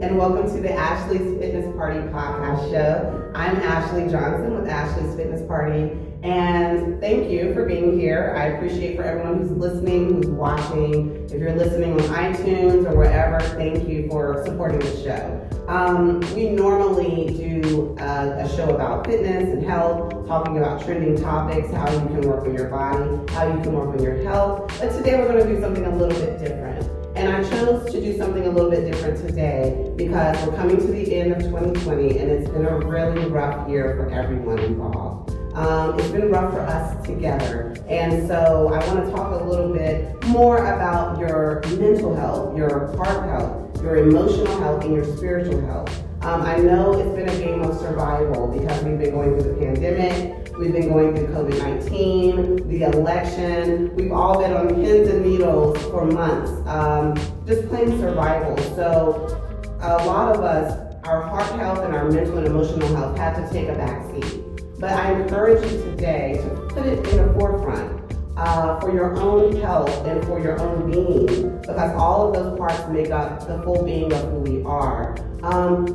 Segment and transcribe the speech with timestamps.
[0.00, 3.32] welcome to the Ashley's Fitness Party podcast show.
[3.34, 5.90] I'm Ashley Johnson with Ashley's Fitness Party,
[6.22, 8.34] and thank you for being here.
[8.36, 11.24] I appreciate for everyone who's listening, who's watching.
[11.26, 15.48] If you're listening on iTunes or wherever, thank you for supporting the show.
[15.68, 21.70] Um, we normally do a, a show about fitness and health, talking about trending topics,
[21.72, 24.78] how you can work on your body, how you can work on your health.
[24.80, 26.95] But today we're going to do something a little bit different.
[27.16, 30.86] And I chose to do something a little bit different today because we're coming to
[30.86, 35.30] the end of 2020 and it's been a really rough year for everyone involved.
[35.54, 37.74] Um, it's been rough for us together.
[37.88, 42.94] And so I want to talk a little bit more about your mental health, your
[42.98, 45.88] heart health, your emotional health, and your spiritual health.
[46.20, 49.58] Um, I know it's been a game of survival because we've been going through the
[49.58, 53.94] pandemic, We've been going through COVID 19, the election.
[53.94, 57.14] We've all been on pins and needles for months, um,
[57.46, 58.56] just plain survival.
[58.74, 59.38] So,
[59.82, 63.52] a lot of us, our heart health and our mental and emotional health had to
[63.52, 64.40] take a back seat.
[64.78, 68.02] But I encourage you today to put it in the forefront.
[68.38, 72.86] Uh, for your own health and for your own being, because all of those parts
[72.88, 75.16] make up the full being of who we are.
[75.42, 75.86] Um,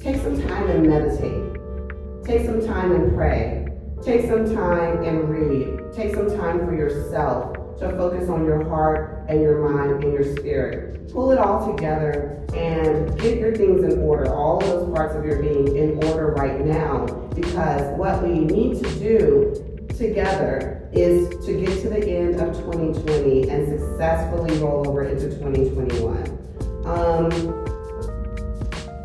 [0.00, 2.24] take some time and meditate.
[2.24, 3.61] Take some time and pray.
[4.02, 5.92] Take some time and read.
[5.92, 10.24] Take some time for yourself to focus on your heart and your mind and your
[10.36, 11.12] spirit.
[11.12, 15.24] Pull it all together and get your things in order, all of those parts of
[15.24, 21.60] your being in order right now, because what we need to do together is to
[21.60, 26.38] get to the end of 2020 and successfully roll over into 2021.
[26.84, 27.71] Um,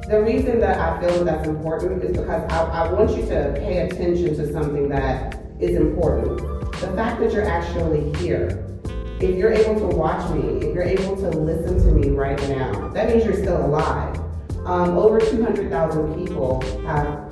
[0.07, 3.79] the reason that I feel that's important is because I, I want you to pay
[3.79, 6.39] attention to something that is important.
[6.79, 8.63] The fact that you're actually here.
[9.19, 12.87] If you're able to watch me, if you're able to listen to me right now,
[12.89, 14.15] that means you're still alive.
[14.65, 17.27] Um, over 200,000 people have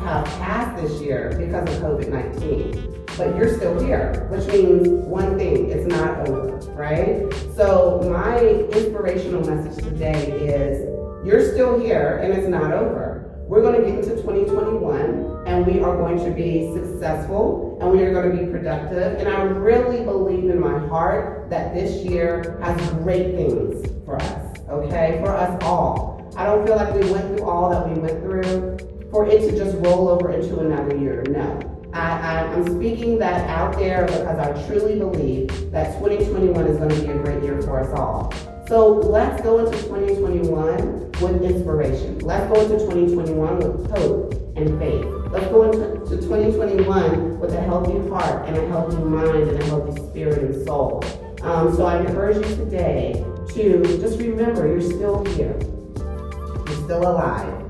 [0.00, 5.70] have passed this year because of COVID-19, but you're still here, which means one thing,
[5.70, 7.30] it's not over, right?
[7.54, 13.30] So my inspirational message today is you're still here and it's not over.
[13.46, 18.02] We're going to get into 2021 and we are going to be successful and we
[18.04, 19.18] are going to be productive.
[19.18, 24.58] And I really believe in my heart that this year has great things for us,
[24.68, 25.20] okay?
[25.22, 26.32] For us all.
[26.36, 28.78] I don't feel like we went through all that we went through
[29.10, 31.24] for it to just roll over into another year.
[31.28, 31.60] No.
[31.92, 37.00] I, am speaking that out there because I truly believe that 2021 is going to
[37.00, 38.32] be a great year for us all.
[38.68, 42.18] So let's go into 2021 with inspiration.
[42.20, 45.04] Let's go into 2021 with hope and faith.
[45.30, 50.00] Let's go into 2021 with a healthy heart and a healthy mind and a healthy
[50.08, 51.04] spirit and soul.
[51.42, 55.58] Um, so I encourage you today to just remember you're still here.
[55.96, 57.66] You're still alive.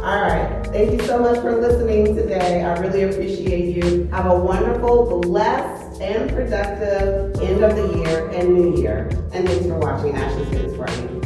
[0.02, 0.66] All right.
[0.66, 2.64] Thank you so much for listening today.
[2.64, 4.08] I really appreciate you.
[4.08, 9.08] Have a wonderful, blessed, and productive end of the year and new year.
[9.32, 11.21] And thanks for watching Ashley's Fitness Party.